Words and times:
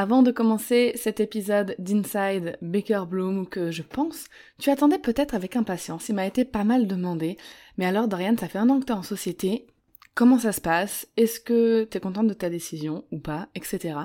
Avant 0.00 0.22
de 0.22 0.30
commencer 0.30 0.92
cet 0.94 1.18
épisode 1.18 1.74
d'Inside 1.80 2.56
Baker 2.62 3.02
Bloom 3.08 3.48
que 3.48 3.72
je 3.72 3.82
pense, 3.82 4.26
tu 4.60 4.70
attendais 4.70 5.00
peut-être 5.00 5.34
avec 5.34 5.56
impatience, 5.56 6.08
il 6.08 6.14
m'a 6.14 6.24
été 6.24 6.44
pas 6.44 6.62
mal 6.62 6.86
demandé. 6.86 7.36
Mais 7.78 7.84
alors 7.84 8.06
Dorian, 8.06 8.36
ça 8.38 8.46
fait 8.46 8.58
un 8.60 8.70
an 8.70 8.78
que 8.78 8.84
t'es 8.84 8.92
en 8.92 9.02
société, 9.02 9.66
comment 10.14 10.38
ça 10.38 10.52
se 10.52 10.60
passe? 10.60 11.08
Est-ce 11.16 11.40
que 11.40 11.82
t'es 11.82 11.98
contente 11.98 12.28
de 12.28 12.34
ta 12.34 12.48
décision 12.48 13.02
ou 13.10 13.18
pas? 13.18 13.48
Etc. 13.56 13.98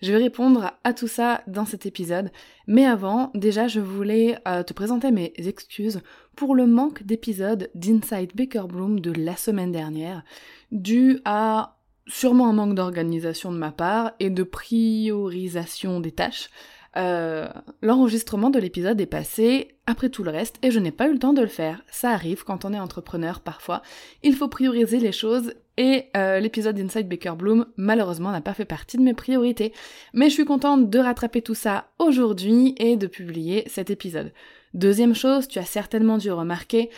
Je 0.00 0.12
vais 0.12 0.18
répondre 0.22 0.72
à 0.82 0.94
tout 0.94 1.08
ça 1.08 1.42
dans 1.46 1.66
cet 1.66 1.84
épisode, 1.84 2.30
mais 2.66 2.86
avant, 2.86 3.30
déjà 3.34 3.68
je 3.68 3.80
voulais 3.80 4.38
euh, 4.48 4.62
te 4.62 4.72
présenter 4.72 5.10
mes 5.10 5.34
excuses 5.36 6.00
pour 6.36 6.54
le 6.54 6.66
manque 6.66 7.02
d'épisodes 7.02 7.70
d'Inside 7.74 8.34
Baker 8.34 8.64
Bloom 8.66 8.98
de 8.98 9.12
la 9.12 9.36
semaine 9.36 9.72
dernière, 9.72 10.24
dû 10.72 11.20
à 11.26 11.76
sûrement 12.06 12.48
un 12.48 12.52
manque 12.52 12.74
d'organisation 12.74 13.52
de 13.52 13.58
ma 13.58 13.72
part 13.72 14.12
et 14.20 14.30
de 14.30 14.42
priorisation 14.42 16.00
des 16.00 16.12
tâches. 16.12 16.50
Euh, 16.96 17.48
l'enregistrement 17.82 18.50
de 18.50 18.60
l'épisode 18.60 19.00
est 19.00 19.06
passé 19.06 19.74
après 19.86 20.10
tout 20.10 20.22
le 20.22 20.30
reste 20.30 20.58
et 20.62 20.70
je 20.70 20.78
n'ai 20.78 20.92
pas 20.92 21.08
eu 21.08 21.12
le 21.12 21.18
temps 21.18 21.32
de 21.32 21.40
le 21.40 21.48
faire. 21.48 21.82
Ça 21.90 22.10
arrive 22.10 22.44
quand 22.44 22.64
on 22.64 22.72
est 22.72 22.78
entrepreneur 22.78 23.40
parfois. 23.40 23.82
Il 24.22 24.36
faut 24.36 24.48
prioriser 24.48 25.00
les 25.00 25.10
choses 25.10 25.54
et 25.76 26.04
euh, 26.16 26.38
l'épisode 26.38 26.76
d'Inside 26.76 27.08
Baker 27.08 27.34
Bloom 27.36 27.66
malheureusement 27.76 28.30
n'a 28.30 28.40
pas 28.40 28.54
fait 28.54 28.64
partie 28.64 28.96
de 28.96 29.02
mes 29.02 29.14
priorités. 29.14 29.72
Mais 30.12 30.28
je 30.28 30.34
suis 30.34 30.44
contente 30.44 30.88
de 30.88 30.98
rattraper 31.00 31.42
tout 31.42 31.56
ça 31.56 31.88
aujourd'hui 31.98 32.76
et 32.78 32.96
de 32.96 33.08
publier 33.08 33.64
cet 33.66 33.90
épisode. 33.90 34.32
Deuxième 34.72 35.14
chose, 35.14 35.48
tu 35.48 35.58
as 35.58 35.64
certainement 35.64 36.18
dû 36.18 36.30
remarquer 36.30 36.90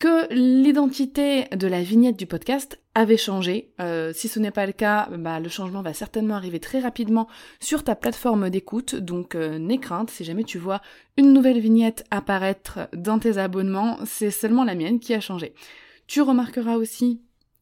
que 0.00 0.32
l'identité 0.32 1.44
de 1.54 1.68
la 1.68 1.82
vignette 1.82 2.16
du 2.16 2.26
podcast 2.26 2.80
avait 2.94 3.18
changé. 3.18 3.70
Euh, 3.80 4.14
si 4.14 4.28
ce 4.28 4.40
n'est 4.40 4.50
pas 4.50 4.64
le 4.64 4.72
cas, 4.72 5.10
bah, 5.10 5.40
le 5.40 5.50
changement 5.50 5.82
va 5.82 5.92
certainement 5.92 6.36
arriver 6.36 6.58
très 6.58 6.80
rapidement 6.80 7.28
sur 7.60 7.84
ta 7.84 7.94
plateforme 7.94 8.48
d'écoute, 8.48 8.94
donc 8.94 9.34
euh, 9.34 9.58
n'aie 9.58 9.78
crainte, 9.78 10.10
si 10.10 10.24
jamais 10.24 10.42
tu 10.42 10.56
vois 10.56 10.80
une 11.18 11.34
nouvelle 11.34 11.60
vignette 11.60 12.04
apparaître 12.10 12.88
dans 12.94 13.18
tes 13.18 13.36
abonnements, 13.36 13.98
c'est 14.06 14.30
seulement 14.30 14.64
la 14.64 14.74
mienne 14.74 15.00
qui 15.00 15.12
a 15.12 15.20
changé. 15.20 15.54
Tu 16.06 16.22
remarqueras 16.22 16.76
aussi 16.76 17.20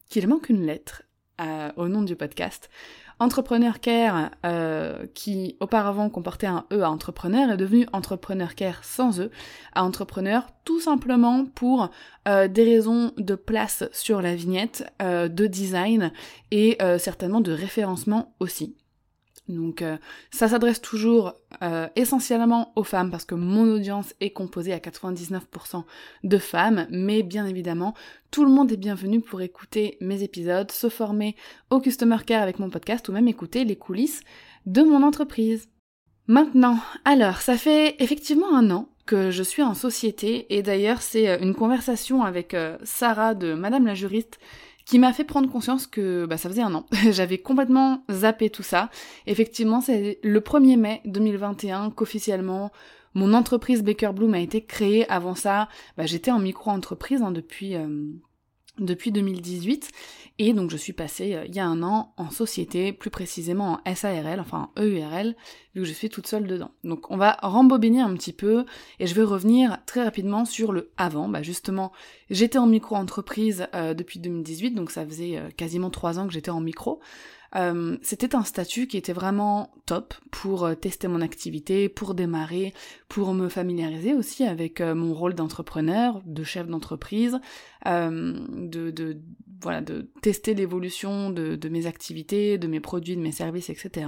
qu'il 0.09 0.25
manque 0.29 0.47
une 0.47 0.65
lettre 0.65 1.03
euh, 1.41 1.71
au 1.75 1.89
nom 1.89 2.03
du 2.03 2.15
podcast. 2.15 2.69
Entrepreneur 3.21 3.81
Care, 3.81 4.31
euh, 4.45 5.05
qui 5.13 5.57
auparavant 5.59 6.09
comportait 6.09 6.47
un 6.47 6.65
E 6.71 6.83
à 6.83 6.89
entrepreneur, 6.89 7.51
est 7.51 7.57
devenu 7.57 7.85
Entrepreneur 7.91 8.55
Care 8.55 8.85
sans 8.85 9.19
E 9.19 9.29
à 9.73 9.83
entrepreneur, 9.83 10.47
tout 10.63 10.79
simplement 10.79 11.45
pour 11.45 11.89
euh, 12.29 12.47
des 12.47 12.63
raisons 12.63 13.11
de 13.17 13.35
place 13.35 13.83
sur 13.91 14.21
la 14.21 14.35
vignette, 14.35 14.85
euh, 15.01 15.27
de 15.27 15.47
design 15.47 16.13
et 16.51 16.77
certainement 16.97 17.41
de 17.41 17.51
référencement 17.51 18.33
aussi. 18.39 18.75
Donc 19.49 19.81
euh, 19.81 19.97
ça 20.31 20.47
s'adresse 20.47 20.79
toujours 20.79 21.33
euh, 21.63 21.87
essentiellement 21.95 22.71
aux 22.75 22.83
femmes 22.83 23.09
parce 23.09 23.25
que 23.25 23.35
mon 23.35 23.63
audience 23.73 24.13
est 24.21 24.29
composée 24.29 24.73
à 24.73 24.77
99% 24.77 25.83
de 26.23 26.37
femmes, 26.37 26.87
mais 26.91 27.23
bien 27.23 27.47
évidemment, 27.47 27.95
tout 28.31 28.45
le 28.45 28.51
monde 28.51 28.71
est 28.71 28.77
bienvenu 28.77 29.21
pour 29.21 29.41
écouter 29.41 29.97
mes 30.01 30.21
épisodes, 30.23 30.71
se 30.71 30.87
former 30.87 31.35
au 31.71 31.79
Customer 31.79 32.17
Care 32.25 32.43
avec 32.43 32.59
mon 32.59 32.69
podcast 32.69 33.09
ou 33.09 33.11
même 33.11 33.27
écouter 33.27 33.65
les 33.65 33.75
coulisses 33.75 34.21
de 34.67 34.83
mon 34.83 35.01
entreprise. 35.01 35.67
Maintenant, 36.27 36.77
alors, 37.03 37.41
ça 37.41 37.57
fait 37.57 37.95
effectivement 37.97 38.55
un 38.55 38.69
an 38.69 38.89
que 39.07 39.31
je 39.31 39.41
suis 39.41 39.63
en 39.63 39.73
société 39.73 40.45
et 40.55 40.61
d'ailleurs 40.61 41.01
c'est 41.01 41.27
euh, 41.27 41.39
une 41.41 41.55
conversation 41.55 42.23
avec 42.23 42.55
Sarah 42.83 43.33
de 43.33 43.55
Madame 43.55 43.87
la 43.87 43.95
juriste 43.95 44.39
qui 44.89 44.97
m'a 44.97 45.13
fait 45.13 45.23
prendre 45.23 45.47
conscience 45.51 45.85
que 45.85 46.25
bah, 46.25 46.37
ça 46.37 46.49
faisait 46.49 46.63
un 46.63 46.73
an. 46.73 46.87
J'avais 47.11 47.37
complètement 47.37 48.03
zappé 48.09 48.49
tout 48.49 48.63
ça. 48.63 48.89
Effectivement, 49.27 49.81
c'est 49.81 50.17
le 50.23 50.39
1er 50.39 50.77
mai 50.77 51.01
2021 51.05 51.91
qu'officiellement 51.91 52.71
mon 53.13 53.35
entreprise 53.35 53.83
Baker 53.83 54.11
Bloom 54.15 54.33
a 54.33 54.39
été 54.39 54.63
créée. 54.63 55.07
Avant 55.07 55.35
ça, 55.35 55.69
bah, 55.95 56.07
j'étais 56.07 56.31
en 56.31 56.39
micro-entreprise 56.39 57.21
hein, 57.21 57.29
depuis, 57.29 57.75
euh, 57.75 57.87
depuis 58.79 59.11
2018. 59.11 59.91
Et 60.41 60.53
donc 60.53 60.71
je 60.71 60.77
suis 60.77 60.93
passée 60.93 61.35
euh, 61.35 61.45
il 61.45 61.53
y 61.53 61.59
a 61.59 61.65
un 61.65 61.83
an 61.83 62.13
en 62.15 62.29
société, 62.29 62.93
plus 62.93 63.09
précisément 63.09 63.79
en 63.85 63.95
SARL, 63.95 64.39
enfin 64.39 64.69
en 64.75 64.81
EURL, 64.81 65.35
vu 65.75 65.81
que 65.81 65.87
je 65.87 65.91
suis 65.91 66.09
toute 66.09 66.27
seule 66.27 66.47
dedans. 66.47 66.71
Donc 66.85 67.11
on 67.11 67.17
va 67.17 67.37
rembobiner 67.41 67.99
un 67.99 68.13
petit 68.13 68.31
peu 68.31 68.65
et 68.99 69.07
je 69.07 69.13
vais 69.15 69.23
revenir 69.23 69.79
très 69.85 70.03
rapidement 70.03 70.45
sur 70.45 70.71
le 70.71 70.91
avant. 70.97 71.27
Bah 71.27 71.43
justement, 71.43 71.91
j'étais 72.29 72.57
en 72.57 72.67
micro-entreprise 72.67 73.67
euh, 73.75 73.93
depuis 73.93 74.19
2018, 74.19 74.71
donc 74.71 74.91
ça 74.91 75.05
faisait 75.05 75.37
euh, 75.37 75.49
quasiment 75.55 75.89
trois 75.89 76.19
ans 76.19 76.27
que 76.27 76.33
j'étais 76.33 76.51
en 76.51 76.61
micro. 76.61 77.01
Euh, 77.55 77.97
c'était 78.01 78.35
un 78.35 78.43
statut 78.43 78.87
qui 78.87 78.97
était 78.97 79.13
vraiment 79.13 79.71
top 79.85 80.13
pour 80.31 80.65
euh, 80.65 80.75
tester 80.75 81.07
mon 81.07 81.21
activité, 81.21 81.89
pour 81.89 82.13
démarrer, 82.13 82.73
pour 83.07 83.33
me 83.33 83.49
familiariser 83.49 84.13
aussi 84.13 84.43
avec 84.43 84.81
euh, 84.81 84.93
mon 84.93 85.13
rôle 85.13 85.33
d'entrepreneur, 85.33 86.21
de 86.25 86.43
chef 86.43 86.67
d'entreprise, 86.67 87.39
de, 87.85 88.91
de, 88.91 89.17
voilà, 89.61 89.81
de 89.81 90.11
tester 90.21 90.53
l'évolution 90.53 91.29
de, 91.31 91.69
mes 91.69 91.87
activités, 91.87 92.57
de 92.57 92.67
mes 92.67 92.79
produits, 92.79 93.15
de 93.15 93.21
mes 93.21 93.31
services, 93.31 93.69
etc. 93.69 94.07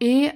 Et 0.00 0.30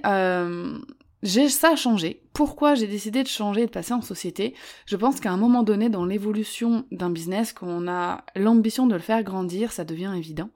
j'ai 1.23 1.49
ça 1.49 1.75
changé. 1.75 2.23
Pourquoi 2.33 2.73
j'ai 2.73 2.87
décidé 2.87 3.21
de 3.21 3.27
changer 3.27 3.63
et 3.63 3.65
de 3.67 3.71
passer 3.71 3.93
en 3.93 4.01
société? 4.01 4.55
Je 4.87 4.95
pense 4.95 5.19
qu'à 5.19 5.31
un 5.31 5.37
moment 5.37 5.61
donné 5.61 5.89
dans 5.89 6.05
l'évolution 6.05 6.85
d'un 6.91 7.11
business, 7.11 7.53
quand 7.53 7.67
on 7.67 7.87
a 7.87 8.23
l'ambition 8.35 8.87
de 8.87 8.95
le 8.95 9.01
faire 9.01 9.21
grandir, 9.23 9.71
ça 9.71 9.83
devient 9.83 10.13
évident. 10.17 10.49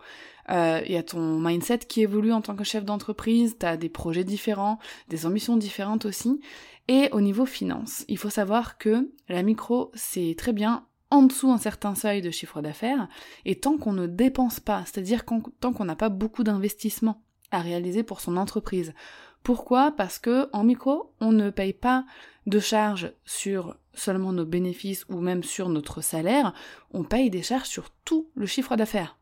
Euh, 0.49 0.81
il 0.85 0.91
y 0.91 0.97
a 0.97 1.03
ton 1.03 1.39
mindset 1.39 1.79
qui 1.79 2.01
évolue 2.01 2.31
en 2.31 2.41
tant 2.41 2.55
que 2.55 2.63
chef 2.63 2.85
d'entreprise, 2.85 3.57
tu 3.59 3.65
as 3.65 3.77
des 3.77 3.89
projets 3.89 4.23
différents, 4.23 4.79
des 5.09 5.25
ambitions 5.25 5.57
différentes 5.57 6.05
aussi. 6.05 6.39
Et 6.87 7.09
au 7.11 7.21
niveau 7.21 7.45
finance, 7.45 8.05
il 8.07 8.17
faut 8.17 8.29
savoir 8.29 8.77
que 8.77 9.11
la 9.27 9.41
micro, 9.41 9.91
c'est 9.95 10.35
très 10.37 10.53
bien 10.53 10.85
en 11.11 11.23
dessous 11.23 11.51
un 11.51 11.57
certain 11.57 11.95
seuil 11.95 12.21
de 12.21 12.31
chiffre 12.31 12.61
d'affaires, 12.61 13.07
et 13.45 13.59
tant 13.59 13.77
qu'on 13.77 13.93
ne 13.93 14.07
dépense 14.07 14.59
pas, 14.59 14.83
c'est-à-dire 14.85 15.23
tant 15.59 15.73
qu'on 15.73 15.85
n'a 15.85 15.95
pas 15.95 16.09
beaucoup 16.09 16.43
d'investissement 16.43 17.21
à 17.51 17.59
réaliser 17.59 18.03
pour 18.03 18.21
son 18.21 18.37
entreprise. 18.37 18.93
Pourquoi? 19.43 19.91
Parce 19.91 20.17
que 20.17 20.49
en 20.51 20.63
micro, 20.63 21.13
on 21.21 21.31
ne 21.31 21.51
paye 21.51 21.73
pas 21.73 22.05
de 22.47 22.59
charges 22.59 23.13
sur 23.23 23.77
seulement 23.93 24.33
nos 24.33 24.45
bénéfices 24.45 25.05
ou 25.09 25.19
même 25.19 25.43
sur 25.43 25.69
notre 25.69 26.01
salaire, 26.01 26.53
on 26.91 27.03
paye 27.03 27.29
des 27.29 27.43
charges 27.43 27.69
sur 27.69 27.91
tout 28.03 28.29
le 28.35 28.45
chiffre 28.45 28.75
d'affaires. 28.75 29.17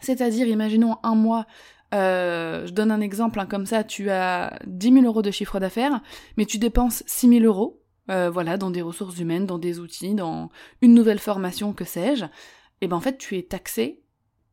C'est-à-dire, 0.00 0.46
imaginons 0.46 0.96
un 1.02 1.14
mois, 1.14 1.46
euh, 1.94 2.66
je 2.66 2.72
donne 2.72 2.90
un 2.90 3.00
exemple 3.00 3.40
hein, 3.40 3.46
comme 3.46 3.66
ça, 3.66 3.84
tu 3.84 4.10
as 4.10 4.58
10 4.66 4.92
000 4.92 5.06
euros 5.06 5.22
de 5.22 5.30
chiffre 5.30 5.58
d'affaires, 5.58 6.00
mais 6.36 6.44
tu 6.44 6.58
dépenses 6.58 7.02
6 7.06 7.28
000 7.40 7.44
euros, 7.44 7.82
euh, 8.10 8.30
voilà, 8.30 8.56
dans 8.56 8.70
des 8.70 8.82
ressources 8.82 9.18
humaines, 9.18 9.46
dans 9.46 9.58
des 9.58 9.78
outils, 9.78 10.14
dans 10.14 10.50
une 10.82 10.94
nouvelle 10.94 11.18
formation, 11.18 11.72
que 11.72 11.84
sais-je, 11.84 12.26
et 12.80 12.88
ben 12.88 12.96
en 12.96 13.00
fait 13.00 13.18
tu 13.18 13.36
es 13.36 13.42
taxé 13.42 14.02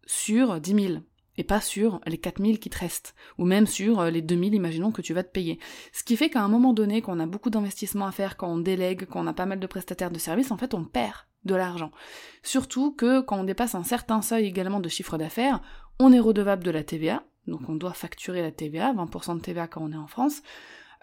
sur 0.06 0.60
10 0.60 0.88
000 0.88 0.94
et 1.38 1.44
pas 1.44 1.62
sur 1.62 2.00
les 2.06 2.18
4000 2.18 2.60
qui 2.60 2.70
te 2.70 2.80
restent, 2.80 3.14
ou 3.38 3.46
même 3.46 3.68
sur 3.68 4.00
euh, 4.00 4.10
les 4.10 4.22
2000, 4.22 4.54
imaginons 4.54 4.92
que 4.92 5.02
tu 5.02 5.14
vas 5.14 5.24
te 5.24 5.32
payer. 5.32 5.60
Ce 5.92 6.04
qui 6.04 6.16
fait 6.16 6.30
qu'à 6.30 6.42
un 6.42 6.48
moment 6.48 6.74
donné, 6.74 7.02
quand 7.02 7.16
on 7.16 7.20
a 7.20 7.26
beaucoup 7.26 7.50
d'investissements 7.50 8.08
à 8.08 8.12
faire, 8.12 8.38
quand 8.38 8.48
on 8.48 8.58
délègue, 8.58 9.06
quand 9.06 9.24
on 9.24 9.28
a 9.28 9.34
pas 9.34 9.46
mal 9.46 9.60
de 9.60 9.68
prestataires 9.68 10.12
de 10.12 10.20
services, 10.20 10.52
en 10.52 10.58
fait, 10.58 10.74
on 10.74 10.86
perd 10.86 11.16
de 11.46 11.56
l'argent. 11.56 11.92
Surtout 12.44 12.92
que 12.92 13.22
quand 13.22 13.40
on 13.40 13.44
dépasse 13.44 13.76
un 13.76 13.84
certain 13.84 14.22
seuil 14.22 14.46
également 14.46 14.80
de 14.80 14.90
chiffre 14.90 15.18
d'affaires, 15.18 15.62
on 16.00 16.12
est 16.12 16.20
redevable 16.20 16.64
de 16.64 16.72
la 16.72 16.84
TVA, 16.84 17.24
donc 17.48 17.62
on 17.70 17.76
doit 17.76 17.94
facturer 17.94 18.42
la 18.42 18.52
TVA, 18.52 18.94
20% 18.94 19.38
de 19.38 19.42
TVA 19.42 19.68
quand 19.68 19.82
on 19.82 19.92
est 19.92 19.98
en 19.98 20.08
France, 20.08 20.42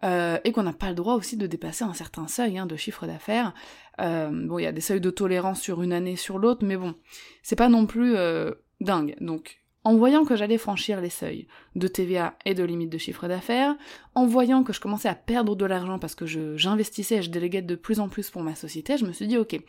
euh, 0.05 0.39
et 0.44 0.50
qu'on 0.50 0.65
n'a 0.65 0.73
pas 0.73 0.89
le 0.89 0.94
droit 0.94 1.15
aussi 1.15 1.37
de 1.37 1.47
dépasser 1.47 1.85
un 1.85 1.94
certain 1.94 2.27
seuil 2.27 2.59
hein, 2.59 2.67
de 2.67 2.75
chiffre 2.75 3.06
d'affaires. 3.06 3.55
Euh, 4.00 4.31
bon, 4.33 4.59
il 4.59 4.65
y 4.65 4.67
a 4.67 4.73
des 4.73 4.81
seuils 4.81 5.00
de 5.00 5.11
tolérance 5.11 5.61
sur 5.61 5.83
une 5.83 5.93
année 5.93 6.17
sur 6.17 6.39
l'autre, 6.39 6.65
mais 6.67 6.77
bon, 6.77 6.94
c'est 7.43 7.56
pas 7.56 7.69
non 7.69 7.87
plus 7.87 8.17
euh, 8.17 8.50
dingue. 8.81 9.15
Donc, 9.21 9.62
en 9.85 9.97
voyant 9.97 10.25
que 10.25 10.35
j'allais 10.35 10.59
franchir 10.59 11.00
les 11.00 11.11
seuils 11.11 11.47
de 11.77 11.87
TVA 11.87 12.35
et 12.44 12.55
de 12.55 12.65
limite 12.65 12.91
de 12.91 12.99
chiffre 12.99 13.29
d'affaires, 13.29 13.77
en 14.17 14.27
voyant 14.27 14.65
que 14.65 14.73
je 14.73 14.81
commençais 14.81 15.09
à 15.09 15.15
perdre 15.15 15.55
de 15.55 15.65
l'argent 15.65 16.00
parce 16.00 16.17
que 16.17 16.27
j'investissais 16.27 17.17
et 17.17 17.23
je 17.23 17.31
déléguais 17.31 17.62
de 17.62 17.75
plus 17.77 18.00
en 18.00 18.09
plus 18.09 18.31
pour 18.31 18.43
ma 18.43 18.56
société, 18.56 18.97
je 18.97 19.05
me 19.05 19.12
suis 19.12 19.29
dit, 19.29 19.39
ok, 19.39 19.61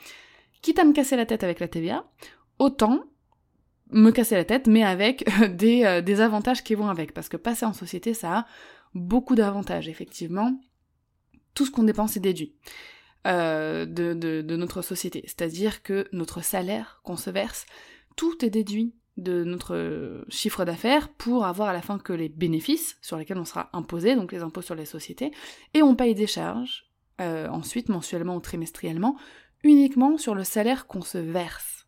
quitte 0.64 0.80
à 0.80 0.84
me 0.84 0.94
casser 0.94 1.16
la 1.16 1.28
tête 1.28 1.44
avec 1.44 1.60
la 1.60 1.68
TVA, 1.68 2.04
autant 2.58 3.04
me 3.92 4.10
casser 4.10 4.34
la 4.34 4.46
tête, 4.46 4.66
mais 4.66 4.84
avec 4.84 5.30
des, 5.56 5.84
euh, 5.86 6.02
des 6.02 6.20
avantages 6.20 6.64
qui 6.64 6.74
vont 6.74 6.88
avec. 6.88 7.14
Parce 7.14 7.30
que 7.30 7.38
passer 7.38 7.68
en 7.68 7.74
société, 7.74 8.16
ça 8.16 8.40
a 8.40 8.46
beaucoup 8.96 9.36
d'avantages, 9.36 9.88
effectivement. 9.88 10.60
Tout 11.54 11.68
ce 11.68 11.72
qu'on 11.72 11.84
dépense 11.84 12.18
est 12.18 12.22
déduit. 12.22 12.56
Euh, 13.26 13.86
de, 13.86 14.56
notre 14.58 14.82
société. 14.82 15.24
C'est-à-dire 15.26 15.82
que 15.82 16.10
notre 16.12 16.44
salaire 16.44 17.00
qu'on 17.06 17.16
se 17.16 17.30
verse, 17.30 17.66
tout 18.18 18.44
est 18.44 18.50
déduit 18.50 18.96
de 19.16 19.46
notre 19.46 20.26
chiffre 20.28 20.66
d'affaires 20.66 21.08
pour 21.08 21.46
avoir 21.46 21.70
à 21.70 21.74
la 21.74 21.82
fin 21.82 22.00
que 22.00 22.12
les 22.12 22.28
bénéfices 22.28 22.98
sur 23.02 23.16
lesquels 23.16 23.38
on 23.38 23.46
sera 23.46 23.70
imposé, 23.72 24.18
donc 24.18 24.34
les 24.34 24.42
impôts 24.42 24.62
sur 24.62 24.76
les 24.76 24.84
sociétés, 24.84 25.32
et 25.74 25.82
on 25.82 25.96
paye 25.96 26.16
des 26.16 26.28
charges, 26.28 26.92
euh, 27.22 27.48
ensuite 27.48 27.88
mensuellement 27.88 28.36
ou 28.36 28.42
trimestriellement, 28.42 29.16
uniquement 29.64 30.18
sur 30.18 30.36
le 30.36 30.44
salaire 30.44 30.88
qu'on 30.88 31.02
se 31.02 31.18
verse. 31.18 31.88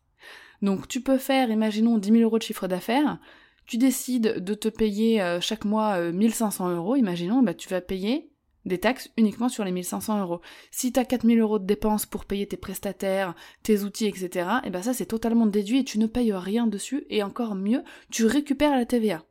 Donc 0.62 0.88
tu 0.88 1.00
peux 1.00 1.18
faire, 1.18 1.50
imaginons, 1.50 1.98
10 1.98 2.10
000 2.10 2.22
euros 2.22 2.38
de 2.38 2.42
chiffre 2.42 2.68
d'affaires, 2.68 3.18
tu 3.66 3.78
décides 3.78 4.42
de 4.42 4.54
te 4.54 4.68
payer 4.68 5.20
euh, 5.20 5.40
chaque 5.40 5.64
mois 5.64 6.00
1500 6.00 6.70
euros, 6.70 6.96
imaginons, 6.96 7.42
bah, 7.42 7.54
tu 7.54 7.68
vas 7.68 7.80
payer 7.80 8.30
des 8.66 8.78
taxes 8.78 9.10
uniquement 9.16 9.48
sur 9.48 9.64
les 9.64 9.72
1500 9.72 10.20
euros. 10.20 10.40
Si 10.70 10.92
t'as 10.92 11.04
4000 11.04 11.38
euros 11.40 11.58
de 11.58 11.64
dépenses 11.64 12.04
pour 12.04 12.24
payer 12.24 12.46
tes 12.46 12.56
prestataires, 12.56 13.34
tes 13.62 13.82
outils, 13.82 14.06
etc., 14.06 14.28
et 14.64 14.66
eh 14.66 14.70
ben 14.70 14.82
ça 14.82 14.92
c'est 14.92 15.06
totalement 15.06 15.46
déduit 15.46 15.78
et 15.78 15.84
tu 15.84 15.98
ne 15.98 16.06
payes 16.06 16.32
rien 16.32 16.66
dessus, 16.66 17.06
et 17.08 17.22
encore 17.22 17.54
mieux, 17.54 17.82
tu 18.10 18.26
récupères 18.26 18.76
la 18.76 18.84
TVA. 18.84 19.22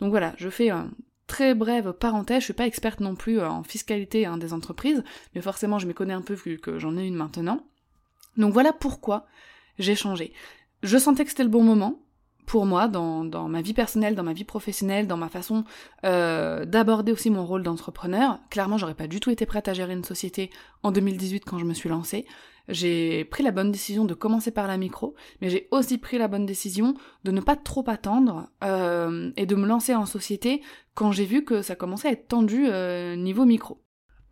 Donc 0.00 0.10
voilà, 0.10 0.34
je 0.36 0.50
fais 0.50 0.70
un 0.70 0.90
très 1.26 1.54
brève 1.54 1.92
parenthèse, 1.92 2.40
je 2.40 2.44
suis 2.44 2.52
pas 2.52 2.66
experte 2.66 3.00
non 3.00 3.14
plus 3.14 3.40
en 3.40 3.62
fiscalité 3.62 4.26
hein, 4.26 4.38
des 4.38 4.52
entreprises, 4.52 5.02
mais 5.34 5.40
forcément 5.40 5.78
je 5.78 5.86
m'y 5.86 5.94
connais 5.94 6.14
un 6.14 6.22
peu 6.22 6.34
vu 6.34 6.58
que 6.58 6.78
j'en 6.78 6.96
ai 6.96 7.06
une 7.06 7.16
maintenant. 7.16 7.60
Donc 8.36 8.52
voilà 8.52 8.72
pourquoi 8.72 9.26
j'ai 9.78 9.94
changé. 9.94 10.32
Je 10.82 10.98
sentais 10.98 11.24
que 11.24 11.30
c'était 11.30 11.42
le 11.42 11.48
bon 11.48 11.62
moment, 11.62 12.00
pour 12.46 12.64
moi 12.64 12.88
dans, 12.88 13.48
ma 13.48 13.60
vie 13.60 13.74
personnelle, 13.74 14.14
dans 14.14 14.22
ma 14.22 14.32
vie 14.32 14.44
professionnelle, 14.44 15.06
dans 15.06 15.16
ma 15.16 15.28
façon 15.28 15.64
euh, 16.04 16.64
d'aborder 16.64 17.12
aussi 17.12 17.30
mon 17.30 17.44
rôle 17.44 17.62
d'entrepreneur. 17.62 18.38
Clairement, 18.50 18.78
j'aurais 18.78 18.94
pas 18.94 19.08
du 19.08 19.20
tout 19.20 19.30
été 19.30 19.44
prête 19.46 19.68
à 19.68 19.74
gérer 19.74 19.92
une 19.92 20.04
société 20.04 20.50
en 20.82 20.92
2018 20.92 21.44
quand 21.44 21.58
je 21.58 21.64
me 21.64 21.74
suis 21.74 21.88
lancée. 21.88 22.24
J'ai 22.68 23.24
pris 23.24 23.42
la 23.42 23.52
bonne 23.52 23.70
décision 23.70 24.04
de 24.04 24.14
commencer 24.14 24.50
par 24.50 24.66
la 24.66 24.76
micro, 24.76 25.14
mais 25.40 25.50
j'ai 25.50 25.68
aussi 25.70 25.98
pris 25.98 26.18
la 26.18 26.26
bonne 26.28 26.46
décision 26.46 26.94
de 27.24 27.30
ne 27.30 27.40
pas 27.40 27.54
trop 27.54 27.84
attendre 27.86 28.48
euh, 28.64 29.30
et 29.36 29.46
de 29.46 29.54
me 29.54 29.66
lancer 29.66 29.94
en 29.94 30.06
société 30.06 30.62
quand 30.94 31.12
j'ai 31.12 31.26
vu 31.26 31.44
que 31.44 31.62
ça 31.62 31.76
commençait 31.76 32.08
à 32.08 32.12
être 32.12 32.28
tendu 32.28 32.66
euh, 32.66 33.14
niveau 33.14 33.44
micro. 33.44 33.85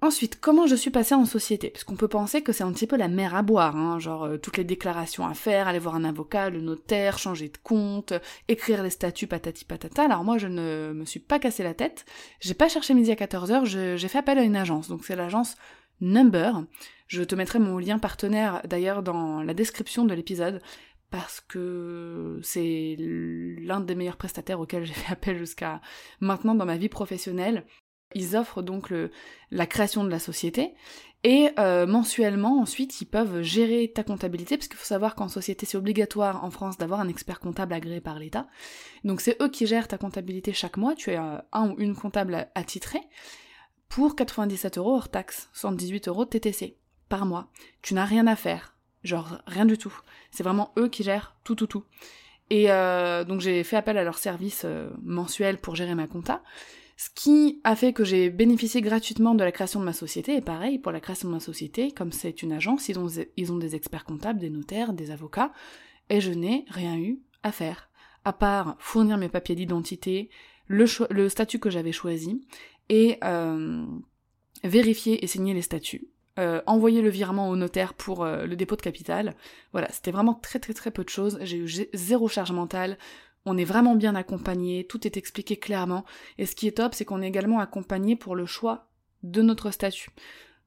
Ensuite, 0.05 0.39
comment 0.39 0.67
je 0.67 0.75
suis 0.75 0.91
passée 0.91 1.15
en 1.15 1.25
société? 1.25 1.71
Parce 1.71 1.83
qu'on 1.83 1.97
peut 1.97 2.09
penser 2.09 2.43
que 2.43 2.53
c'est 2.53 2.62
un 2.62 2.75
petit 2.75 2.87
peu 2.87 2.99
la 2.99 3.09
mer 3.09 3.35
à 3.35 3.41
boire, 3.41 3.75
hein, 3.75 3.99
genre 3.99 4.25
euh, 4.25 4.37
toutes 4.37 4.59
les 4.59 4.65
déclarations 4.65 5.27
à 5.27 5.33
faire, 5.33 5.67
aller 5.67 5.79
voir 5.79 5.95
un 5.95 6.05
avocat, 6.05 6.51
le 6.51 6.61
notaire, 6.61 7.17
changer 7.17 7.49
de 7.49 7.56
compte, 7.56 8.12
écrire 8.49 8.83
les 8.83 8.91
statuts 8.91 9.27
patati 9.27 9.65
patata. 9.65 10.05
Alors 10.05 10.23
moi 10.23 10.37
je 10.37 10.47
ne 10.47 10.93
me 10.95 11.06
suis 11.06 11.21
pas 11.21 11.39
cassé 11.39 11.62
la 11.62 11.73
tête, 11.73 12.05
j'ai 12.41 12.53
pas 12.53 12.69
cherché 12.69 12.93
midi 12.93 13.12
à 13.12 13.15
14h, 13.15 13.65
j'ai 13.97 14.09
fait 14.09 14.19
appel 14.19 14.37
à 14.37 14.43
une 14.43 14.56
agence, 14.56 14.89
donc 14.89 15.06
c'est 15.06 15.17
l'agence 15.17 15.56
Number. 16.03 16.65
Je 17.06 17.23
te 17.23 17.35
mettrai 17.35 17.59
mon 17.59 17.79
lien 17.79 17.99
partenaire 17.99 18.61
d'ailleurs 18.69 19.03
dans 19.03 19.43
la 19.43 19.55
description 19.55 20.05
de 20.05 20.12
l'épisode 20.12 20.61
parce 21.11 21.41
que 21.41 22.41
c'est 22.43 22.97
l'un 22.99 23.81
des 23.81 23.95
meilleurs 23.95 24.19
prestataires 24.19 24.61
auxquels 24.61 24.85
j'ai 24.85 24.93
fait 24.93 25.12
appel 25.12 25.39
jusqu'à 25.39 25.81
maintenant 26.21 26.55
dans 26.55 26.67
ma 26.67 26.77
vie 26.77 26.91
professionnelle. 26.91 27.65
Ils 28.15 28.37
offrent 28.37 28.63
donc 28.63 28.93
la 29.51 29.67
création 29.67 30.05
de 30.05 30.11
la 30.11 30.19
société 30.19 30.75
et 31.25 31.51
euh, 31.59 31.87
mensuellement 31.87 32.61
ensuite 32.61 33.01
ils 33.01 33.07
peuvent 33.07 33.41
gérer 33.41 33.91
ta 33.93 34.05
comptabilité 34.05 34.59
parce 34.59 34.69
qu'il 34.69 34.77
faut 34.77 34.85
savoir 34.85 35.15
qu'en 35.15 35.29
société 35.29 35.65
c'est 35.65 35.79
obligatoire 35.79 36.45
en 36.45 36.51
France 36.51 36.77
d'avoir 36.77 37.01
un 37.01 37.09
expert 37.09 37.41
comptable 37.41 37.73
agréé 37.73 38.01
par 38.01 38.19
l'État. 38.19 38.47
Donc 39.05 39.23
c'est 39.23 39.41
eux 39.43 39.49
qui 39.49 39.67
gèrent 39.67 39.89
ta 39.89 39.99
comptabilité 39.99 40.53
chaque 40.53 40.77
mois, 40.77 40.95
tu 40.95 41.13
as 41.13 41.47
un 41.53 41.71
ou 41.71 41.77
une 41.79 41.97
comptable 41.97 42.49
attitrée 42.55 43.01
pour 43.89 44.17
97 44.17 44.77
euros 44.77 44.97
hors 44.97 45.09
taxe, 45.09 45.49
118 45.55 46.09
euros 46.09 46.27
TTC 46.27 46.77
par 47.09 47.25
mois. 47.25 47.49
Tu 47.81 47.95
n'as 47.95 48.05
rien 48.05 48.27
à 48.27 48.37
faire, 48.37 48.77
genre 49.03 49.39
rien 49.47 49.65
du 49.65 49.79
tout. 49.79 49.97
C'est 50.31 50.43
vraiment 50.43 50.73
eux 50.79 50.89
qui 50.89 51.05
gèrent 51.05 51.37
tout 51.43 51.55
tout 51.55 51.67
tout. 51.67 51.85
Et 52.51 52.71
euh, 52.71 53.25
donc 53.25 53.41
j'ai 53.41 53.65
fait 53.65 53.77
appel 53.77 53.97
à 53.97 54.05
leur 54.05 54.19
service 54.19 54.63
euh, 54.67 54.91
mensuel 55.03 55.57
pour 55.57 55.75
gérer 55.75 55.95
ma 55.95 56.07
compta. 56.07 56.43
Ce 56.96 57.11
qui 57.14 57.61
a 57.64 57.75
fait 57.75 57.93
que 57.93 58.05
j'ai 58.05 58.31
bénéficié 58.31 58.81
gratuitement 58.81 59.35
de 59.35 59.43
la 59.43 59.50
création 59.50 59.81
de 59.81 59.85
ma 59.85 59.93
société, 59.93 60.37
et 60.37 60.41
pareil, 60.41 60.79
pour 60.79 60.93
la 60.93 61.00
création 61.00 61.29
de 61.29 61.35
ma 61.35 61.41
société, 61.41 61.91
comme 61.91 62.12
c'est 62.12 62.43
une 62.43 62.52
agence, 62.52 62.88
ils 62.88 62.99
ont, 62.99 63.58
des 63.58 63.75
experts 63.75 64.05
comptables, 64.05 64.38
des 64.38 64.50
notaires, 64.50 64.93
des 64.93 65.11
avocats, 65.11 65.52
et 66.08 66.20
je 66.20 66.31
n'ai 66.31 66.64
rien 66.69 66.96
eu 66.96 67.20
à 67.43 67.50
faire, 67.50 67.91
à 68.25 68.32
part 68.32 68.76
fournir 68.79 69.19
mes 69.19 69.29
papiers 69.29 69.56
d'identité, 69.56 70.31
le, 70.67 70.87
le, 71.11 71.29
statut 71.29 71.58
que 71.58 71.70
j'avais 71.70 71.93
choisi, 71.93 72.46
et 72.88 73.19
euh, 73.25 73.85
vérifier 74.62 75.25
et 75.25 75.26
signer 75.26 75.55
les 75.55 75.62
statuts. 75.62 76.08
Euh, 76.41 76.61
envoyer 76.67 77.00
le 77.00 77.11
virement 77.11 77.49
au 77.49 77.55
notaire 77.55 77.94
pour 77.94 78.25
euh, 78.25 78.44
le 78.44 78.56
dépôt 78.56 78.75
de 78.75 78.82
capital. 78.82 79.37
Voilà, 79.70 79.88
c'était 79.93 80.11
vraiment 80.11 80.35
très 80.35 80.58
très 80.58 80.75
très 80.75 80.91
peu 80.91 81.05
de 81.05 81.08
choses. 81.08 81.38
J'ai 81.43 81.58
eu 81.58 81.69
zéro 81.94 82.26
charge 82.26 82.50
mentale 82.50 82.99
on 83.46 83.56
est 83.56 83.64
vraiment 83.64 83.94
bien 83.94 84.14
accompagné, 84.14 84.85
tout 84.85 85.06
est 85.06 85.17
expliqué 85.17 85.56
clairement, 85.56 86.05
et 86.38 86.46
ce 86.46 86.55
qui 86.55 86.67
est 86.67 86.79
top, 86.79 86.94
c'est 86.94 87.05
qu'on 87.05 87.23
est 87.23 87.29
également 87.29 87.61
accompagné 87.61 88.17
pour 88.17 88.37
le 88.37 88.46
choix 88.46 88.88
de 89.23 89.43
notre 89.43 89.70
statut. 89.70 90.11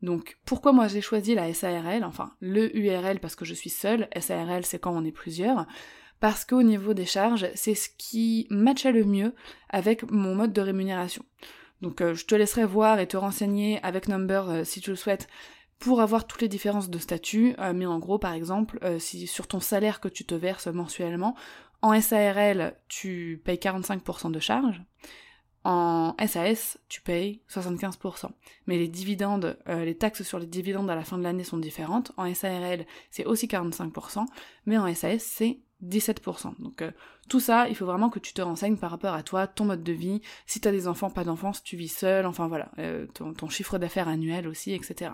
Donc 0.02 0.38
pourquoi 0.46 0.74
moi 0.74 0.88
j'ai 0.88 1.02
choisi 1.02 1.34
la 1.34 1.52
SARL, 1.54 2.04
enfin 2.04 2.34
le 2.40 2.76
URL 2.78 3.20
parce 3.20 3.36
que 3.36 3.46
je 3.46 3.56
suis 3.56 3.72
seule, 3.72 4.08
SARL 4.20 4.64
c'est 4.64 4.80
quand 4.80 4.96
on 4.96 5.04
est 5.04 5.12
plusieurs, 5.12 5.66
parce 6.20 6.46
qu'au 6.46 6.64
niveau 6.64 6.94
des 6.94 7.06
charges, 7.06 7.48
c'est 7.56 7.76
ce 7.76 7.90
qui 7.98 8.48
matchait 8.50 8.92
le 8.92 9.06
mieux 9.06 9.34
avec 9.70 10.10
mon 10.12 10.36
mode 10.36 10.54
de 10.54 10.62
rémunération. 10.62 11.24
Donc 11.82 12.02
euh, 12.02 12.16
je 12.16 12.26
te 12.26 12.36
laisserai 12.36 12.66
voir 12.66 13.00
et 13.00 13.08
te 13.08 13.18
renseigner 13.18 13.80
avec 13.84 14.08
Number 14.08 14.50
euh, 14.50 14.64
si 14.64 14.82
tu 14.82 14.90
le 14.90 14.96
souhaites 14.96 15.28
pour 15.80 16.02
avoir 16.02 16.26
toutes 16.26 16.42
les 16.42 16.48
différences 16.48 16.90
de 16.90 16.98
statut, 16.98 17.54
euh, 17.60 17.72
mais 17.74 17.86
en 17.86 18.00
gros 18.00 18.18
par 18.18 18.34
exemple, 18.34 18.80
si 19.00 19.28
sur 19.28 19.48
ton 19.48 19.60
salaire 19.60 20.00
que 20.00 20.08
tu 20.08 20.26
te 20.26 20.34
verses 20.34 20.68
mensuellement, 20.68 21.36
en 21.82 22.00
SARL, 22.00 22.76
tu 22.88 23.42
payes 23.44 23.58
45% 23.58 24.32
de 24.32 24.40
charges. 24.40 24.82
En 25.64 26.16
SAS, 26.26 26.80
tu 26.88 27.02
payes 27.02 27.42
75%. 27.50 28.30
Mais 28.68 28.78
les 28.78 28.88
dividendes, 28.88 29.58
euh, 29.68 29.84
les 29.84 29.98
taxes 29.98 30.24
sur 30.24 30.40
les 30.40 30.46
dividendes 30.46 30.90
à 30.90 30.96
la 30.96 31.04
fin 31.04 31.18
de 31.18 31.24
l'année 31.24 31.44
sont 31.44 31.58
différentes. 31.58 32.14
En 32.16 32.34
SARL, 32.34 32.86
c'est 33.12 33.26
aussi 33.26 33.48
45%, 33.48 34.26
mais 34.66 34.78
en 34.78 34.94
SAS, 34.96 35.24
c'est 35.24 35.60
17%. 35.86 36.60
Donc 36.62 36.82
euh, 36.82 36.92
tout 37.28 37.42
ça, 37.42 37.68
il 37.68 37.76
faut 37.76 37.86
vraiment 37.86 38.10
que 38.10 38.20
tu 38.20 38.34
te 38.34 38.42
renseignes 38.42 38.78
par 38.78 38.92
rapport 38.92 39.14
à 39.14 39.24
toi, 39.24 39.46
ton 39.46 39.66
mode 39.66 39.84
de 39.84 39.94
vie, 39.94 40.22
si 40.46 40.62
tu 40.62 40.68
as 40.70 40.72
des 40.72 40.88
enfants, 40.88 41.10
pas 41.10 41.26
d'enfants, 41.26 41.54
si 41.54 41.64
tu 41.64 41.76
vis 41.76 41.90
seul, 41.90 42.26
enfin 42.26 42.48
voilà, 42.48 42.72
euh, 42.80 43.06
ton 43.08 43.50
chiffre 43.50 43.78
d'affaires 43.78 44.08
annuel 44.08 44.48
aussi, 44.48 44.72
etc. 44.74 45.12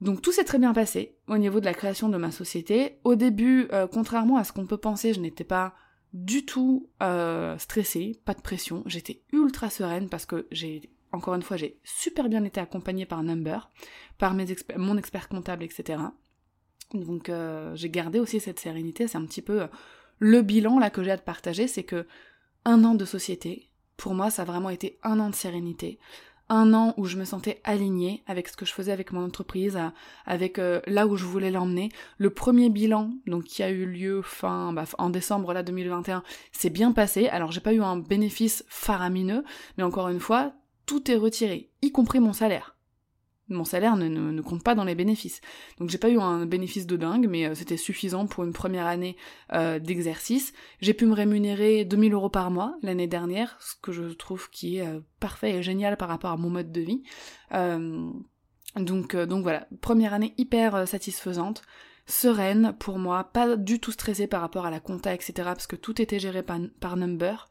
Donc 0.00 0.20
tout 0.20 0.32
s'est 0.32 0.44
très 0.44 0.58
bien 0.58 0.74
passé 0.74 1.16
au 1.26 1.38
niveau 1.38 1.60
de 1.60 1.64
la 1.64 1.74
création 1.74 2.08
de 2.08 2.16
ma 2.16 2.30
société. 2.30 2.98
Au 3.04 3.14
début, 3.14 3.68
euh, 3.72 3.86
contrairement 3.86 4.36
à 4.36 4.44
ce 4.44 4.52
qu'on 4.52 4.66
peut 4.66 4.76
penser, 4.76 5.14
je 5.14 5.20
n'étais 5.20 5.44
pas 5.44 5.74
du 6.12 6.44
tout 6.44 6.88
euh, 7.02 7.56
stressée, 7.58 8.20
pas 8.24 8.34
de 8.34 8.42
pression. 8.42 8.82
J'étais 8.86 9.22
ultra 9.32 9.70
sereine 9.70 10.08
parce 10.08 10.26
que 10.26 10.46
j'ai, 10.50 10.90
encore 11.12 11.34
une 11.34 11.42
fois, 11.42 11.56
j'ai 11.56 11.78
super 11.82 12.28
bien 12.28 12.44
été 12.44 12.60
accompagnée 12.60 13.06
par 13.06 13.22
Number, 13.22 13.70
par 14.18 14.34
mon 14.76 14.96
expert 14.98 15.28
comptable, 15.28 15.64
etc. 15.64 16.02
Donc 16.92 17.28
euh, 17.28 17.74
j'ai 17.74 17.90
gardé 17.90 18.20
aussi 18.20 18.38
cette 18.38 18.60
sérénité. 18.60 19.08
C'est 19.08 19.18
un 19.18 19.24
petit 19.26 19.42
peu 19.42 19.66
le 20.18 20.42
bilan 20.42 20.78
là 20.78 20.90
que 20.90 21.02
j'ai 21.02 21.10
à 21.10 21.18
te 21.18 21.24
partager, 21.24 21.68
c'est 21.68 21.84
que 21.84 22.06
un 22.64 22.84
an 22.84 22.94
de 22.94 23.04
société, 23.04 23.70
pour 23.96 24.14
moi, 24.14 24.30
ça 24.30 24.42
a 24.42 24.44
vraiment 24.44 24.70
été 24.70 24.98
un 25.02 25.20
an 25.20 25.30
de 25.30 25.34
sérénité 25.34 25.98
un 26.48 26.74
an 26.74 26.94
où 26.96 27.06
je 27.06 27.16
me 27.16 27.24
sentais 27.24 27.60
alignée 27.64 28.22
avec 28.26 28.48
ce 28.48 28.56
que 28.56 28.64
je 28.64 28.72
faisais 28.72 28.92
avec 28.92 29.12
mon 29.12 29.24
entreprise, 29.24 29.78
avec 30.24 30.58
euh, 30.58 30.80
là 30.86 31.06
où 31.06 31.16
je 31.16 31.24
voulais 31.24 31.50
l'emmener. 31.50 31.90
Le 32.18 32.30
premier 32.30 32.70
bilan, 32.70 33.10
donc 33.26 33.44
qui 33.44 33.62
a 33.62 33.70
eu 33.70 33.86
lieu 33.86 34.22
fin, 34.22 34.72
bah, 34.72 34.84
en 34.98 35.10
décembre 35.10 35.52
là 35.52 35.62
2021, 35.62 36.22
s'est 36.52 36.70
bien 36.70 36.92
passé. 36.92 37.28
Alors 37.28 37.52
j'ai 37.52 37.60
pas 37.60 37.72
eu 37.72 37.82
un 37.82 37.96
bénéfice 37.96 38.64
faramineux, 38.68 39.44
mais 39.76 39.84
encore 39.84 40.08
une 40.08 40.20
fois, 40.20 40.52
tout 40.86 41.10
est 41.10 41.16
retiré, 41.16 41.70
y 41.82 41.90
compris 41.90 42.20
mon 42.20 42.32
salaire 42.32 42.75
mon 43.48 43.64
salaire 43.64 43.96
ne, 43.96 44.40
compte 44.40 44.62
pas 44.62 44.74
dans 44.74 44.84
les 44.84 44.94
bénéfices. 44.94 45.40
Donc 45.78 45.90
j'ai 45.90 45.98
pas 45.98 46.10
eu 46.10 46.18
un 46.18 46.46
bénéfice 46.46 46.86
de 46.86 46.96
dingue, 46.96 47.26
mais 47.28 47.46
euh, 47.46 47.54
c'était 47.54 47.76
suffisant 47.76 48.26
pour 48.26 48.44
une 48.44 48.52
première 48.52 48.86
année 48.86 49.16
euh, 49.52 49.78
d'exercice. 49.78 50.52
J'ai 50.80 50.94
pu 50.94 51.06
me 51.06 51.14
rémunérer 51.14 51.84
2000 51.84 52.12
euros 52.12 52.28
par 52.28 52.50
mois 52.50 52.76
l'année 52.82 53.06
dernière, 53.06 53.56
ce 53.60 53.74
que 53.80 53.92
je 53.92 54.02
trouve 54.02 54.50
qui 54.50 54.78
est 54.78 54.86
euh, 54.86 55.00
parfait 55.20 55.52
et 55.52 55.62
génial 55.62 55.96
par 55.96 56.08
rapport 56.08 56.30
à 56.30 56.36
mon 56.36 56.50
mode 56.50 56.72
de 56.72 56.80
vie. 56.80 57.02
donc, 58.76 59.16
donc 59.16 59.42
voilà, 59.42 59.66
première 59.80 60.12
année 60.12 60.34
hyper 60.36 60.86
satisfaisante, 60.86 61.62
sereine 62.06 62.74
pour 62.78 62.98
moi, 62.98 63.24
pas 63.24 63.56
du 63.56 63.80
tout 63.80 63.92
stressée 63.92 64.26
par 64.26 64.40
rapport 64.40 64.66
à 64.66 64.70
la 64.70 64.80
compta, 64.80 65.14
etc. 65.14 65.32
parce 65.44 65.66
que 65.66 65.76
tout 65.76 66.02
était 66.02 66.18
géré 66.18 66.42
par, 66.42 66.58
par 66.80 66.96
Number. 66.96 67.48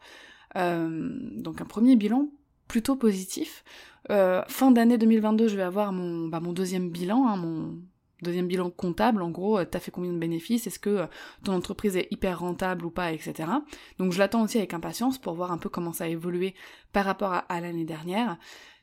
donc 0.55 1.61
un 1.61 1.65
premier 1.65 1.95
bilan 1.95 2.29
plutôt 2.67 2.95
positif. 2.95 3.63
Euh, 4.11 4.43
fin 4.47 4.71
d'année 4.71 4.97
2022, 4.97 5.47
je 5.47 5.55
vais 5.55 5.63
avoir 5.63 5.91
mon, 5.91 6.27
bah, 6.27 6.39
mon 6.39 6.53
deuxième 6.53 6.89
bilan, 6.89 7.27
hein, 7.27 7.37
mon 7.37 7.79
deuxième 8.21 8.47
bilan 8.47 8.69
comptable, 8.69 9.21
en 9.21 9.29
gros, 9.29 9.63
t'as 9.65 9.79
fait 9.79 9.91
combien 9.91 10.13
de 10.13 10.17
bénéfices, 10.17 10.67
est-ce 10.67 10.79
que 10.79 11.05
ton 11.43 11.53
entreprise 11.53 11.97
est 11.97 12.07
hyper 12.11 12.39
rentable 12.39 12.85
ou 12.85 12.91
pas, 12.91 13.11
etc. 13.11 13.49
Donc 13.99 14.13
je 14.13 14.19
l'attends 14.19 14.43
aussi 14.43 14.57
avec 14.57 14.73
impatience 14.73 15.17
pour 15.17 15.33
voir 15.33 15.51
un 15.51 15.57
peu 15.57 15.69
comment 15.69 15.93
ça 15.93 16.05
a 16.05 16.07
évolué 16.07 16.55
par 16.93 17.05
rapport 17.05 17.33
à, 17.33 17.61
l'année 17.61 17.83
dernière. 17.83 18.37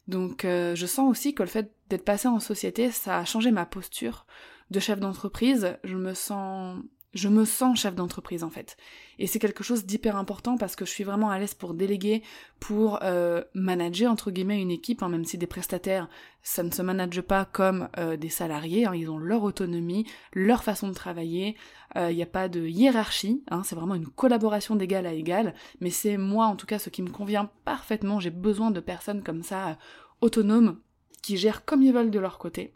Donc 0.07 0.43
je 0.45 0.87
sens 0.87 1.11
aussi 1.11 1.35
que 1.35 1.43
le 1.43 1.49
fait 1.49 1.73
d'être 1.89 2.05
passé 2.05 2.29
en 2.29 2.41
société, 2.41 2.91
ça 2.91 3.19
a 3.19 3.25
changé 3.25 3.51
ma 3.51 3.65
posture 3.65 4.27
de 4.71 4.81
chef 4.81 5.01
d'entreprise. 5.01 5.79
Je 5.83 5.97
me 5.97 6.15
sens 6.15 6.79
je 7.15 7.29
me 7.29 7.45
sens 7.45 7.79
chef 7.81 7.95
d'entreprise 7.95 8.43
en 8.43 8.51
fait. 8.51 8.77
Et 9.19 9.27
c'est 9.27 9.39
quelque 9.39 9.63
chose 9.63 9.85
d'hyper 9.85 10.17
important 10.17 10.57
parce 10.57 10.77
que 10.77 10.85
je 10.85 10.91
suis 10.91 11.05
vraiment 11.05 11.31
à 11.31 11.39
l'aise 11.39 11.55
pour 11.55 11.75
déléguer, 11.75 12.23
pour 12.59 13.01
euh, 13.03 13.43
manager 13.55 14.11
entre 14.11 14.31
guillemets 14.31 14.61
une 14.61 14.71
équipe, 14.71 15.03
hein, 15.03 15.09
même 15.09 15.25
si 15.25 15.37
des 15.37 15.47
prestataires, 15.47 16.09
ça 16.43 16.63
ne 16.63 16.71
se 16.71 16.83
manage 16.83 17.21
pas 17.21 17.45
comme 17.45 17.89
euh, 17.99 18.17
des 18.17 18.31
salariés, 18.31 18.87
hein, 18.87 18.95
ils 18.95 19.11
ont 19.11 19.19
leur 19.19 19.43
autonomie, 19.43 20.07
leur 20.33 20.65
façon 20.65 20.89
de 20.89 20.95
travailler, 20.95 21.57
euh, 21.97 22.11
il 22.11 22.17
n'y 22.17 22.23
a 22.23 22.27
pas 22.27 22.49
de 22.49 22.67
hiérarchie, 22.67 23.45
hein, 23.51 23.63
c'est 23.65 23.77
vraiment 23.77 23.95
une 23.95 24.09
collaboration 24.09 24.75
d'égal 24.75 25.07
à 25.07 25.13
égal, 25.13 25.55
mais 25.81 25.91
c'est 25.91 26.17
moi 26.17 26.47
en 26.47 26.57
tout 26.57 26.67
cas 26.67 26.79
ce 26.79 26.91
qui 26.91 27.03
me 27.03 27.11
convient 27.11 27.51
parfaitement, 27.65 28.21
j'ai 28.21 28.31
besoin 28.31 28.71
de 28.71 28.81
personnes 28.81 29.23
comme 29.23 29.43
ça, 29.43 29.79
autonomes, 30.21 30.79
qui 31.23 31.37
gèrent 31.37 31.65
comme 31.65 31.83
ils 31.83 31.93
veulent 31.93 32.11
de 32.11 32.19
leur 32.19 32.39
côté. 32.39 32.73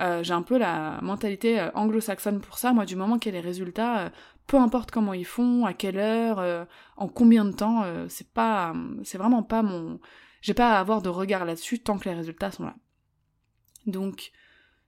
Euh, 0.00 0.22
j'ai 0.22 0.34
un 0.34 0.42
peu 0.42 0.58
la 0.58 1.00
mentalité 1.02 1.58
euh, 1.58 1.70
anglo-saxonne 1.74 2.40
pour 2.40 2.58
ça. 2.58 2.72
Moi, 2.72 2.84
du 2.84 2.96
moment 2.96 3.18
qu'il 3.18 3.34
y 3.34 3.36
a 3.36 3.40
les 3.40 3.46
résultats, 3.46 4.00
euh, 4.00 4.10
peu 4.46 4.58
importe 4.58 4.90
comment 4.90 5.14
ils 5.14 5.24
font, 5.24 5.64
à 5.64 5.72
quelle 5.72 5.98
heure, 5.98 6.68
en 6.96 7.08
combien 7.08 7.44
de 7.44 7.50
temps, 7.50 7.84
c'est 8.08 8.30
pas, 8.30 8.72
c'est 9.02 9.18
vraiment 9.18 9.42
pas 9.42 9.62
mon, 9.62 9.98
j'ai 10.40 10.54
pas 10.54 10.74
à 10.74 10.78
avoir 10.78 11.02
de 11.02 11.08
regard 11.08 11.44
là-dessus 11.44 11.80
tant 11.80 11.98
que 11.98 12.08
les 12.08 12.14
résultats 12.14 12.52
sont 12.52 12.62
là. 12.62 12.76
Donc, 13.86 14.30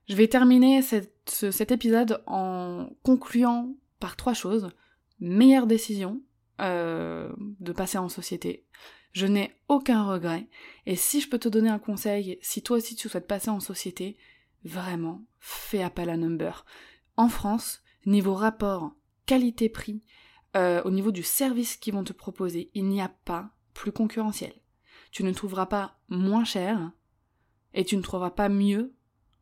je 0.07 0.15
vais 0.15 0.29
terminer 0.29 0.81
cet 0.81 1.71
épisode 1.71 2.23
en 2.25 2.87
concluant 3.03 3.75
par 3.99 4.15
trois 4.15 4.33
choses. 4.33 4.69
Meilleure 5.19 5.67
décision 5.67 6.21
de 6.59 7.73
passer 7.75 7.97
en 7.97 8.07
société. 8.07 8.65
Je 9.11 9.25
n'ai 9.25 9.51
aucun 9.67 10.05
regret. 10.05 10.47
Et 10.85 10.95
si 10.95 11.19
je 11.19 11.27
peux 11.27 11.39
te 11.39 11.49
donner 11.49 11.69
un 11.69 11.79
conseil, 11.79 12.39
si 12.41 12.61
toi 12.63 12.77
aussi 12.77 12.95
tu 12.95 13.09
souhaites 13.09 13.27
passer 13.27 13.49
en 13.49 13.59
société, 13.59 14.15
vraiment, 14.63 15.21
fais 15.39 15.83
appel 15.83 16.09
à 16.09 16.17
Number. 16.17 16.65
En 17.17 17.29
France, 17.29 17.81
niveau 18.05 18.33
rapport 18.33 18.91
qualité-prix, 19.25 20.03
euh, 20.55 20.81
au 20.83 20.91
niveau 20.91 21.11
du 21.11 21.23
service 21.23 21.77
qu'ils 21.77 21.93
vont 21.93 22.03
te 22.03 22.13
proposer, 22.13 22.71
il 22.73 22.85
n'y 22.87 23.01
a 23.01 23.09
pas 23.09 23.51
plus 23.73 23.91
concurrentiel. 23.91 24.53
Tu 25.11 25.23
ne 25.23 25.31
trouveras 25.31 25.67
pas 25.67 25.99
moins 26.07 26.43
cher 26.43 26.91
et 27.73 27.85
tu 27.85 27.95
ne 27.97 28.01
trouveras 28.01 28.31
pas 28.31 28.49
mieux 28.49 28.95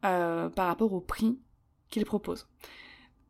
euh, 0.05 0.49
par 0.49 0.67
rapport 0.67 0.93
au 0.93 1.01
prix 1.01 1.39
qu'ils 1.89 2.05
proposent 2.05 2.47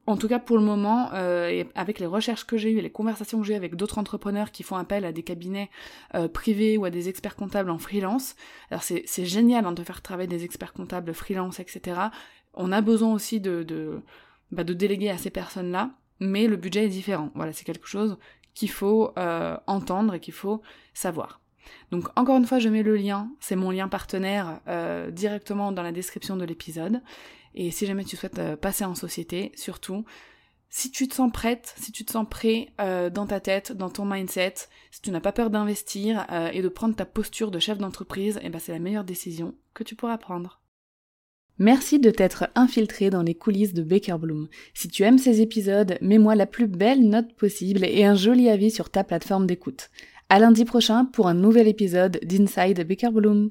en 0.07 0.15
tout 0.15 0.29
cas 0.29 0.39
pour 0.39 0.57
le 0.57 0.63
moment, 0.63 1.09
euh, 1.13 1.65
avec 1.75 1.99
les 1.99 2.05
recherches 2.05 2.45
que 2.45 2.57
j'ai 2.57 2.71
eues 2.71 2.77
et 2.77 2.81
les 2.81 2.89
conversations 2.89 3.41
que 3.41 3.45
j'ai 3.45 3.55
avec 3.55 3.75
d'autres 3.75 3.97
entrepreneurs 3.97 4.51
qui 4.51 4.63
font 4.63 4.77
appel 4.77 5.03
à 5.03 5.11
des 5.11 5.21
cabinets 5.21 5.69
euh, 6.15 6.29
privés 6.29 6.77
ou 6.77 6.85
à 6.85 6.89
des 6.89 7.09
experts 7.09 7.35
comptables 7.35 7.69
en 7.69 7.77
freelance, 7.77 8.35
alors 8.71 8.83
c'est, 8.83 9.25
génial 9.25 9.65
hein, 9.65 9.73
de 9.73 9.83
faire 9.83 10.01
travailler 10.01 10.27
des 10.27 10.45
experts 10.45 10.71
comptables 10.71 11.13
freelance, 11.13 11.59
etc. 11.59 11.99
On 12.53 12.71
a 12.71 12.79
besoin 12.79 13.13
aussi 13.13 13.41
de, 13.41 13.63
de, 13.63 14.01
bah, 14.51 14.63
de 14.63 14.73
déléguer 14.73 15.09
à 15.09 15.17
ces 15.17 15.29
personnes-là, 15.29 15.91
mais 16.21 16.47
le 16.47 16.55
budget 16.55 16.85
est 16.85 16.89
différent. 16.89 17.29
Voilà, 17.35 17.51
c'est 17.51 17.65
quelque 17.65 17.87
chose 17.87 18.17
qu'il 18.53 18.69
faut 18.71 19.11
euh, 19.19 19.57
entendre 19.67 20.13
et 20.13 20.19
qu'il 20.21 20.33
faut 20.33 20.61
savoir. 20.93 21.41
Donc 21.91 22.07
encore 22.15 22.37
une 22.37 22.45
fois, 22.45 22.59
je 22.59 22.69
mets 22.69 22.83
le 22.83 22.95
lien, 22.95 23.29
c'est 23.39 23.55
mon 23.55 23.71
lien 23.71 23.87
partenaire 23.87 24.59
directement 25.11 25.71
dans 25.71 25.83
la 25.83 25.91
description 25.91 26.37
de 26.37 26.45
l'épisode. 26.45 27.01
Et 27.59 27.71
si 27.71 27.87
jamais 27.87 28.03
tu 28.03 28.15
souhaites 28.15 28.37
euh, 28.37 28.55
passer 28.55 28.85
en 28.85 28.93
société, 28.93 29.51
surtout, 29.55 30.05
si 30.69 30.91
tu 30.91 31.07
te 31.07 31.15
sens 31.15 31.31
prête, 31.31 31.73
si 31.77 31.91
tu 31.91 32.05
te 32.05 32.11
sens 32.11 32.27
prêt 32.29 32.67
euh, 32.79 33.09
dans 33.09 33.25
ta 33.25 33.39
tête, 33.39 33.71
dans 33.71 33.89
ton 33.89 34.05
mindset, 34.05 34.53
si 34.91 35.01
tu 35.01 35.09
n'as 35.09 35.21
pas 35.21 35.31
peur 35.31 35.49
d'investir 35.49 36.27
euh, 36.31 36.51
et 36.53 36.61
de 36.61 36.69
prendre 36.69 36.95
ta 36.95 37.05
posture 37.05 37.49
de 37.49 37.57
chef 37.57 37.79
d'entreprise, 37.79 38.39
eh 38.43 38.49
ben 38.49 38.59
c'est 38.59 38.73
la 38.73 38.79
meilleure 38.79 39.03
décision 39.03 39.55
que 39.73 39.83
tu 39.83 39.95
pourras 39.95 40.19
prendre. 40.19 40.61
Merci 41.57 41.97
de 41.99 42.11
t'être 42.11 42.49
infiltré 42.53 43.09
dans 43.09 43.23
les 43.23 43.33
coulisses 43.33 43.73
de 43.73 43.81
Baker 43.81 44.17
Bloom. 44.19 44.47
Si 44.75 44.87
tu 44.87 45.01
aimes 45.01 45.17
ces 45.17 45.41
épisodes, 45.41 45.97
mets-moi 46.01 46.35
la 46.35 46.45
plus 46.45 46.67
belle 46.67 47.09
note 47.09 47.33
possible 47.33 47.83
et 47.83 48.05
un 48.05 48.13
joli 48.13 48.47
avis 48.47 48.69
sur 48.69 48.91
ta 48.91 49.03
plateforme 49.03 49.47
d'écoute. 49.47 49.89
À 50.29 50.39
lundi 50.39 50.65
prochain 50.65 51.05
pour 51.05 51.29
un 51.29 51.33
nouvel 51.33 51.69
épisode 51.69 52.19
d'Inside 52.21 52.85
Baker 52.85 53.11
Bloom. 53.11 53.49